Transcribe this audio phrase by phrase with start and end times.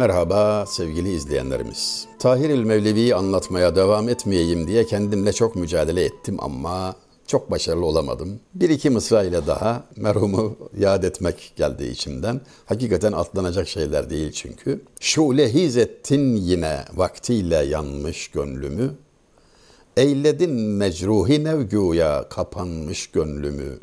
[0.00, 2.06] Merhaba sevgili izleyenlerimiz.
[2.18, 6.94] Tahir el Mevlevi'yi anlatmaya devam etmeyeyim diye kendimle çok mücadele ettim ama
[7.26, 8.40] çok başarılı olamadım.
[8.54, 12.40] Bir iki mısra ile daha merhumu yad etmek geldi içimden.
[12.64, 14.80] Hakikaten atlanacak şeyler değil çünkü.
[15.00, 15.44] Şule
[15.76, 18.90] ettin yine vaktiyle yanmış gönlümü.
[19.96, 23.78] Eyledin mecruhi nevguya kapanmış gönlümü.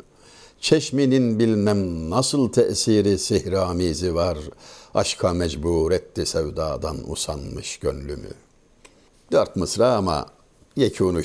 [0.60, 4.38] Çeşminin bilmem nasıl tesiri sihramizi var.
[4.94, 8.30] Aşka mecbur etti sevdadan usanmış gönlümü.
[9.32, 10.26] Dört mısra ama
[10.76, 11.22] yekûnu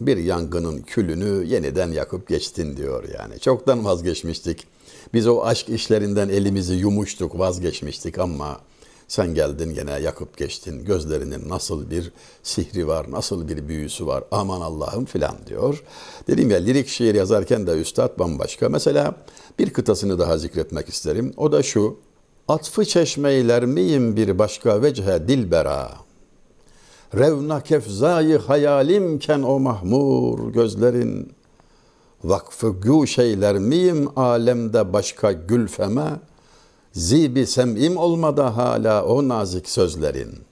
[0.00, 3.40] bir yangının külünü yeniden yakıp geçtin diyor yani.
[3.40, 4.66] Çoktan vazgeçmiştik.
[5.14, 8.60] Biz o aşk işlerinden elimizi yumuştuk, vazgeçmiştik ama
[9.10, 10.84] sen geldin gene yakıp geçtin.
[10.84, 14.24] Gözlerinin nasıl bir sihri var, nasıl bir büyüsü var.
[14.30, 15.82] Aman Allah'ım filan diyor.
[16.26, 18.68] Dedim ya lirik şiir yazarken de üstad bambaşka.
[18.68, 19.14] Mesela
[19.58, 21.34] bir kıtasını daha zikretmek isterim.
[21.36, 21.96] O da şu.
[22.48, 25.90] Atfı çeşmeyler miyim bir başka vece dilbera?
[27.14, 31.32] Revna kefzayı hayalimken o mahmur gözlerin
[32.24, 36.10] vakfı güşeyler miyim alemde başka gülfeme
[36.92, 40.49] zibi sem'im olmadı hala o nazik sözlerin.''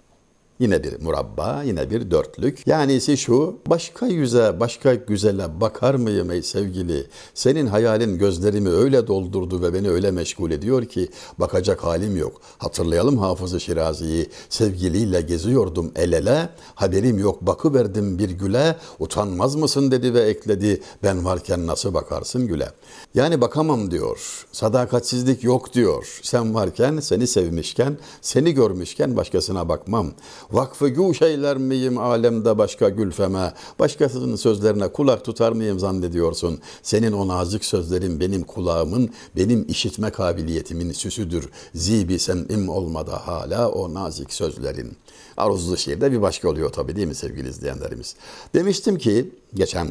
[0.60, 2.66] Yine bir murabba, yine bir dörtlük.
[2.66, 7.06] Yani ise şu, başka yüze, başka güzele bakar mıyım ey sevgili?
[7.34, 12.40] Senin hayalin gözlerimi öyle doldurdu ve beni öyle meşgul ediyor ki bakacak halim yok.
[12.58, 14.26] Hatırlayalım Hafız-ı Şirazi'yi.
[14.48, 18.76] Sevgiliyle geziyordum el ele, haberim yok bakıverdim bir güle.
[18.98, 22.68] Utanmaz mısın dedi ve ekledi, ben varken nasıl bakarsın güle?
[23.14, 26.20] Yani bakamam diyor, sadakatsizlik yok diyor.
[26.22, 30.12] Sen varken, seni sevmişken, seni görmüşken başkasına bakmam.
[30.52, 36.60] Vakfı guşeyler miyim alemde başka gülfeme, başkasının sözlerine kulak tutar mıyım zannediyorsun?
[36.82, 41.48] Senin o nazik sözlerin benim kulağımın, benim işitme kabiliyetimin süsüdür.
[41.74, 44.96] Zibi sem'im olmadı hala o nazik sözlerin.
[45.36, 48.16] Aruzlu şiirde bir başka oluyor tabii değil mi sevgili izleyenlerimiz?
[48.54, 49.88] Demiştim ki geçen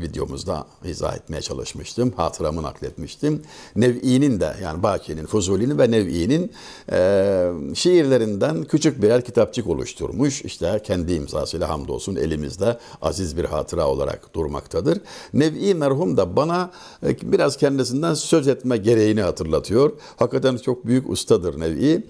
[0.00, 2.12] videomuzda izah etmeye çalışmıştım.
[2.16, 3.42] Hatıramı nakletmiştim.
[3.76, 6.52] Nev'i'nin de yani Baki'nin, Fuzuli'nin ve Nev'i'nin
[6.92, 10.42] e, şiirlerinden küçük birer kitapçık oluşturmuş.
[10.42, 15.00] İşte kendi imzasıyla hamdolsun elimizde aziz bir hatıra olarak durmaktadır.
[15.32, 16.70] Nev'i merhum da bana
[17.06, 19.92] e, biraz kendisinden söz etme gereğini hatırlatıyor.
[20.16, 22.06] Hakikaten çok büyük ustadır Nev'i.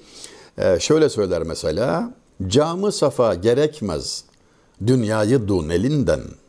[0.59, 2.15] E, şöyle söyler mesela,
[2.47, 4.25] camı safa gerekmez
[4.87, 6.44] dünyayı dun elinden.''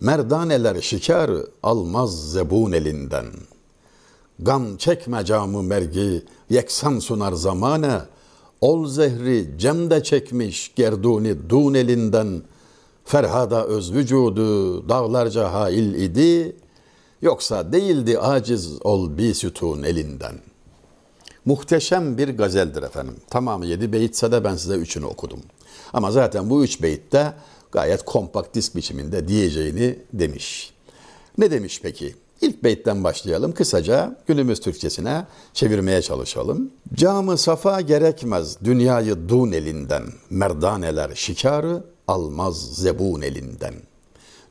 [0.00, 1.30] Merdaneler şikar
[1.62, 3.26] almaz zebun elinden.
[4.38, 8.00] Gam çekme camı mergi yeksan sunar zamane.
[8.60, 12.42] Ol zehri cemde çekmiş gerduni dun elinden.
[13.04, 16.56] Ferhada öz vücudu dağlarca hail idi.
[17.22, 20.34] Yoksa değildi aciz ol bi sütun elinden.
[21.44, 23.16] Muhteşem bir gazeldir efendim.
[23.30, 25.40] Tamamı yedi beyitse de ben size üçünü okudum.
[25.92, 27.34] Ama zaten bu üç beyitte
[27.72, 30.72] gayet kompakt disk biçiminde diyeceğini demiş.
[31.38, 32.14] Ne demiş peki?
[32.40, 33.52] İlk beytten başlayalım.
[33.52, 36.70] Kısaca günümüz Türkçesine çevirmeye çalışalım.
[36.94, 40.02] Camı safa gerekmez dünyayı dun elinden.
[40.30, 43.74] Merdaneler şikarı almaz zebun elinden.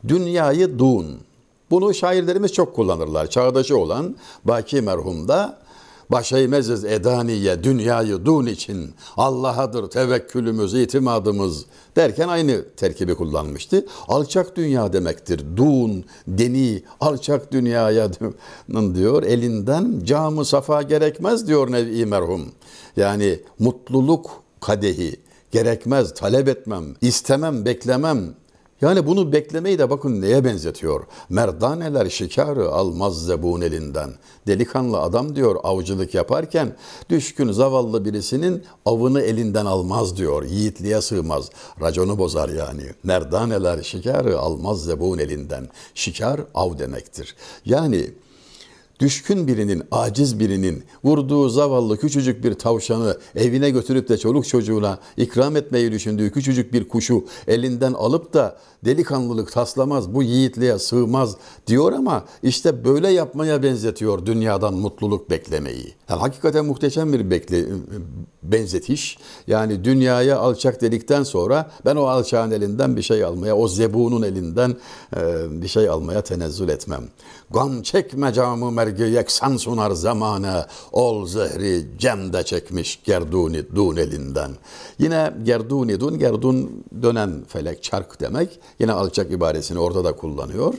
[0.07, 1.19] Dünyayı dun.
[1.71, 3.29] Bunu şairlerimiz çok kullanırlar.
[3.29, 4.15] Çağdaşı olan
[4.45, 4.81] Baki
[6.09, 11.65] merhumda Başeymez'iz edaniye dünyayı dun için Allah'adır tevekkülümüz, itimadımız
[11.95, 13.85] derken aynı terkibi kullanmıştı.
[14.07, 15.45] Alçak dünya demektir.
[15.57, 18.09] Dun, deni, alçak dünyaya
[18.95, 19.23] diyor.
[19.23, 22.51] Elinden camı safa gerekmez diyor Nevi merhum.
[22.97, 25.15] Yani mutluluk kadehi
[25.51, 28.35] gerekmez, talep etmem, istemem, beklemem
[28.81, 31.03] yani bunu beklemeyi de bakın neye benzetiyor.
[31.29, 34.11] Merdaneler şikarı almaz zebun elinden.
[34.47, 36.75] Delikanlı adam diyor avcılık yaparken
[37.09, 40.43] düşkün zavallı birisinin avını elinden almaz diyor.
[40.43, 41.49] Yiğitliğe sığmaz.
[41.81, 42.83] Raconu bozar yani.
[43.03, 45.69] Merdaneler şikarı almaz zebun elinden.
[45.95, 47.35] Şikar av demektir.
[47.65, 48.09] Yani
[48.99, 55.55] düşkün birinin, aciz birinin vurduğu zavallı küçücük bir tavşanı evine götürüp de çoluk çocuğuna ikram
[55.55, 61.35] etmeyi düşündüğü küçücük bir kuşu elinden alıp da delikanlılık taslamaz, bu yiğitliğe sığmaz
[61.67, 65.93] diyor ama işte böyle yapmaya benzetiyor dünyadan mutluluk beklemeyi.
[66.09, 67.65] Yani hakikaten muhteşem bir bekle,
[68.43, 69.17] benzetiş.
[69.47, 74.75] Yani dünyaya alçak dedikten sonra ben o alçağın elinden bir şey almaya, o zebunun elinden
[75.49, 77.03] bir şey almaya tenezzül etmem.
[77.51, 84.51] Gam çekme camı mergi yeksan sunar zamane, ol zehri cemde çekmiş gerduni dun elinden.
[84.99, 88.59] Yine gerduni dun, gerdun dönen felek, çark demek.
[88.79, 90.73] Yine alçak ibaresini orada da kullanıyor.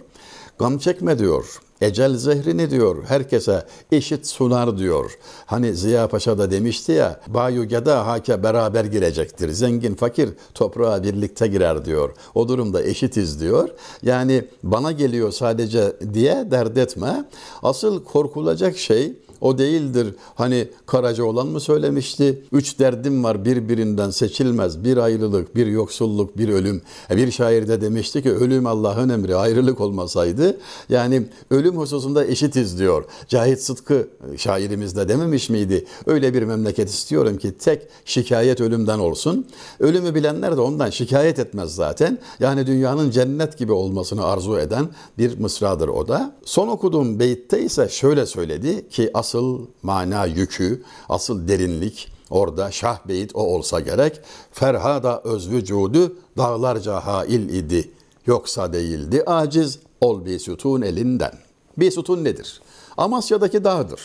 [0.61, 1.61] Gam çekme diyor.
[1.81, 5.19] Ecel zehrini diyor herkese eşit sunar diyor.
[5.47, 9.51] Hani Ziya Paşa da demişti ya bayu geda hake beraber girecektir.
[9.51, 12.11] Zengin fakir toprağa birlikte girer diyor.
[12.35, 13.69] O durumda eşitiz diyor.
[14.03, 17.25] Yani bana geliyor sadece diye dert etme.
[17.63, 20.15] Asıl korkulacak şey o değildir.
[20.35, 22.45] Hani Karaca olan mı söylemişti?
[22.53, 24.85] Üç derdim var birbirinden seçilmez.
[24.85, 26.83] Bir ayrılık, bir yoksulluk, bir ölüm.
[27.11, 29.37] E, bir şair de demişti ki ölüm Allah'ın emri.
[29.37, 30.57] Ayrılık olmasaydı
[30.89, 33.05] yani ölüm hususunda eşitiz diyor.
[33.29, 35.85] Cahit Sıtkı şairimiz de dememiş miydi?
[36.07, 39.47] Öyle bir memleket istiyorum ki tek şikayet ölümden olsun.
[39.81, 42.19] Ölümü bilenler de ondan şikayet etmez zaten.
[42.41, 44.89] Yani dünyanın cennet gibi olmasını arzu eden
[45.19, 46.33] bir mısradır o da.
[46.45, 52.99] Son okuduğum beytte ise şöyle söyledi ki as asıl mana yükü, asıl derinlik orada Şah
[53.09, 54.21] Beyit o olsa gerek.
[54.53, 57.91] Ferhada öz vücudu dağlarca hail idi.
[58.27, 61.33] Yoksa değildi aciz ol bir sütun elinden.
[61.79, 62.61] Bir sütun nedir?
[62.97, 64.01] Amasya'daki dağdır.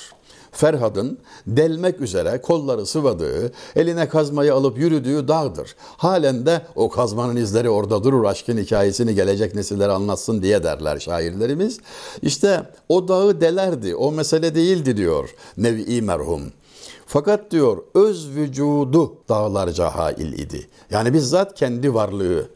[0.56, 1.18] Ferhad'ın
[1.48, 5.75] delmek üzere kolları sıvadığı, eline kazmayı alıp yürüdüğü dağdır.
[5.98, 11.80] Halen de o kazmanın izleri orada durur, aşkın hikayesini gelecek nesillere anlatsın diye derler şairlerimiz.
[12.22, 16.42] İşte o dağı delerdi, o mesele değildi diyor Nevi merhum.
[17.06, 20.68] Fakat diyor öz vücudu dağlarca hail idi.
[20.92, 22.48] Yani bizzat kendi varlığı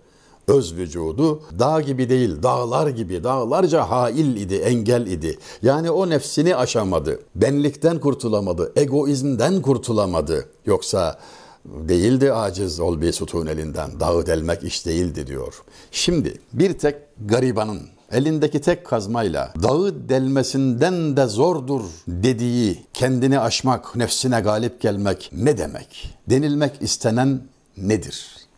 [0.49, 5.37] öz vücudu dağ gibi değil, dağlar gibi, dağlarca hail idi, engel idi.
[5.61, 10.49] Yani o nefsini aşamadı, benlikten kurtulamadı, egoizmden kurtulamadı.
[10.65, 11.19] Yoksa
[11.65, 15.53] değildi aciz ol bir sütun elinden, dağı delmek iş değildi diyor.
[15.91, 17.79] Şimdi bir tek garibanın
[18.11, 26.15] elindeki tek kazmayla dağı delmesinden de zordur dediği kendini aşmak, nefsine galip gelmek ne demek?
[26.29, 27.41] Denilmek istenen
[27.77, 28.48] nedir?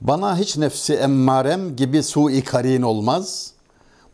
[0.00, 3.52] Bana hiç nefsi emmarem gibi su-i karin olmaz.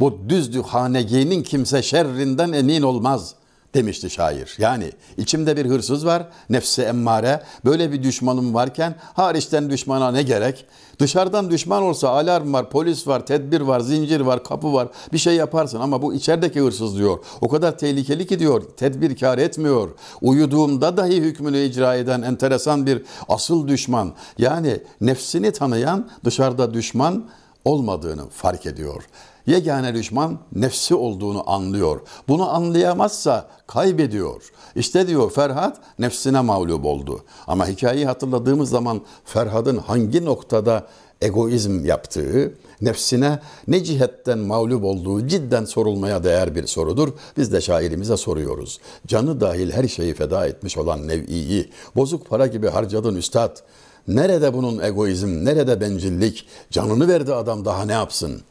[0.00, 3.34] Bu düzdü haneginin kimse şerrinden emin olmaz
[3.74, 4.56] demişti şair.
[4.58, 7.42] Yani içimde bir hırsız var, nefsi emmare.
[7.64, 10.66] Böyle bir düşmanım varken hariçten düşmana ne gerek?
[10.98, 14.88] Dışarıdan düşman olsa alarm var, polis var, tedbir var, zincir var, kapı var.
[15.12, 17.18] Bir şey yaparsın ama bu içerideki hırsız diyor.
[17.40, 18.62] O kadar tehlikeli ki diyor.
[18.76, 19.88] Tedbir kar etmiyor.
[20.22, 24.12] Uyuduğumda dahi hükmünü icra eden enteresan bir asıl düşman.
[24.38, 27.24] Yani nefsini tanıyan dışarıda düşman
[27.64, 29.04] olmadığını fark ediyor.
[29.46, 32.00] Yegane düşman nefsi olduğunu anlıyor.
[32.28, 34.52] Bunu anlayamazsa kaybediyor.
[34.76, 37.24] İşte diyor Ferhat nefsine mağlup oldu.
[37.46, 40.86] Ama hikayeyi hatırladığımız zaman Ferhat'ın hangi noktada
[41.20, 47.08] egoizm yaptığı, nefsine ne cihetten mağlup olduğu cidden sorulmaya değer bir sorudur.
[47.36, 48.80] Biz de şairimize soruyoruz.
[49.06, 53.56] Canı dahil her şeyi feda etmiş olan Nev'i'yi bozuk para gibi harcadın üstad.
[54.08, 56.46] Nerede bunun egoizm, nerede bencillik?
[56.70, 58.42] Canını verdi adam daha ne yapsın?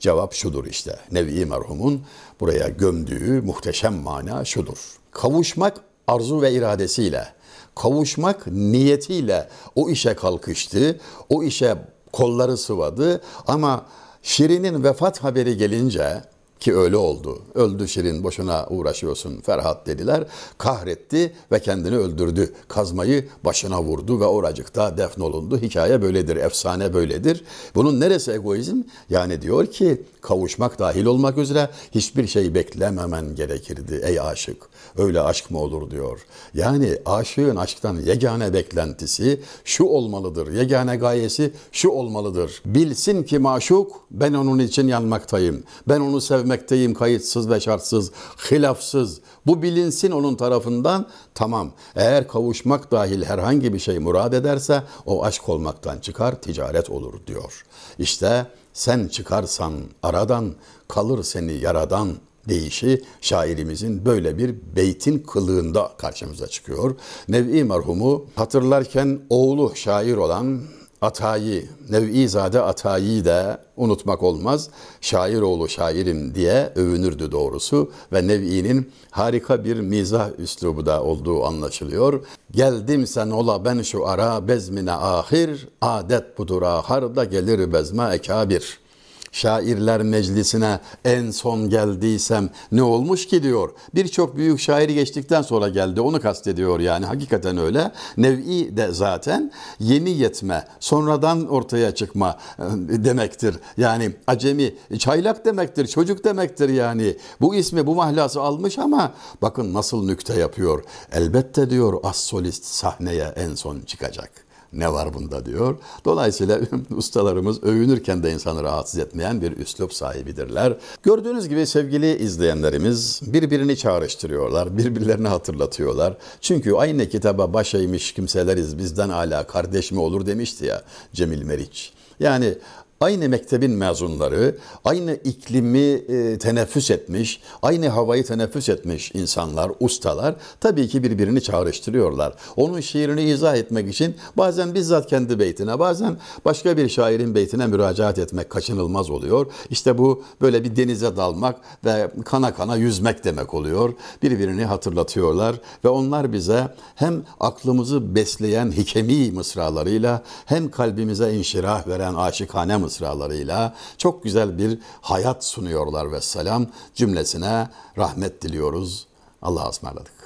[0.00, 0.98] Cevap şudur işte.
[1.12, 2.02] Nevi merhumun
[2.40, 4.78] buraya gömdüğü muhteşem mana şudur.
[5.10, 7.28] Kavuşmak arzu ve iradesiyle,
[7.74, 11.76] kavuşmak niyetiyle o işe kalkıştı, o işe
[12.12, 13.86] kolları sıvadı ama
[14.22, 16.22] Şirin'in vefat haberi gelince
[16.60, 17.42] ki öyle oldu.
[17.54, 20.24] Öldü Şirin boşuna uğraşıyorsun Ferhat dediler.
[20.58, 22.52] Kahretti ve kendini öldürdü.
[22.68, 25.58] Kazmayı başına vurdu ve oracıkta defnolundu.
[25.62, 27.44] Hikaye böyledir, efsane böyledir.
[27.74, 28.76] Bunun neresi egoizm?
[29.10, 34.56] Yani diyor ki kavuşmak dahil olmak üzere hiçbir şey beklememen gerekirdi ey aşık.
[34.98, 36.20] Öyle aşk mı olur diyor.
[36.54, 40.52] Yani aşığın aşktan yegane beklentisi şu olmalıdır.
[40.52, 42.62] Yegane gayesi şu olmalıdır.
[42.64, 45.62] Bilsin ki maşuk ben onun için yanmaktayım.
[45.88, 46.20] Ben onu
[46.50, 48.10] sevmekteyim kayıtsız ve şartsız,
[48.50, 49.20] hilafsız.
[49.46, 51.72] Bu bilinsin onun tarafından tamam.
[51.96, 57.64] Eğer kavuşmak dahil herhangi bir şey murad ederse o aşk olmaktan çıkar ticaret olur diyor.
[57.98, 60.54] İşte sen çıkarsan aradan
[60.88, 62.08] kalır seni yaradan
[62.48, 66.96] deyişi şairimizin böyle bir beytin kılığında karşımıza çıkıyor.
[67.28, 70.60] Nev'i merhumu hatırlarken oğlu şair olan
[71.02, 74.70] Atayi, Nev'izade Atayi de unutmak olmaz.
[75.00, 82.24] Şair oğlu şairim diye övünürdü doğrusu ve Nev'i'nin harika bir mizah üslubu da olduğu anlaşılıyor.
[82.50, 88.89] Geldim sen ola ben şu ara bezmine ahir, adet budur ahar da gelir bezme ekabir.''
[89.32, 93.70] Şairler meclisine en son geldiysem ne olmuş ki diyor.
[93.94, 97.92] Birçok büyük şair geçtikten sonra geldi onu kastediyor yani hakikaten öyle.
[98.16, 102.64] Nev'i de zaten yeni yetme sonradan ortaya çıkma e,
[103.04, 103.56] demektir.
[103.76, 107.16] Yani acemi çaylak demektir çocuk demektir yani.
[107.40, 110.84] Bu ismi bu mahlası almış ama bakın nasıl nükte yapıyor.
[111.12, 114.49] Elbette diyor as solist sahneye en son çıkacak.
[114.72, 115.76] Ne var bunda diyor.
[116.04, 116.60] Dolayısıyla
[116.96, 120.76] ustalarımız övünürken de insanı rahatsız etmeyen bir üslup sahibidirler.
[121.02, 126.16] Gördüğünüz gibi sevgili izleyenlerimiz birbirini çağrıştırıyorlar, birbirlerini hatırlatıyorlar.
[126.40, 127.74] Çünkü aynı kitaba baş
[128.14, 131.92] kimseleriz bizden hala kardeş mi olur demişti ya Cemil Meriç.
[132.20, 132.54] Yani
[133.00, 140.88] aynı mektebin mezunları, aynı iklimi e, teneffüs etmiş, aynı havayı teneffüs etmiş insanlar, ustalar tabii
[140.88, 142.34] ki birbirini çağrıştırıyorlar.
[142.56, 148.18] Onun şiirini izah etmek için bazen bizzat kendi beytine, bazen başka bir şairin beytine müracaat
[148.18, 149.46] etmek kaçınılmaz oluyor.
[149.70, 153.92] İşte bu böyle bir denize dalmak ve kana kana yüzmek demek oluyor.
[154.22, 162.76] Birbirini hatırlatıyorlar ve onlar bize hem aklımızı besleyen hikemi mısralarıyla hem kalbimize inşirah veren aşıkane
[162.90, 167.68] mısralarıyla çok güzel bir hayat sunuyorlar ve selam cümlesine
[167.98, 169.06] rahmet diliyoruz.
[169.42, 170.19] Allah'a ısmarladık.